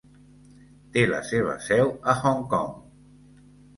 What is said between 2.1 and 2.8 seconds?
a Hong Kong.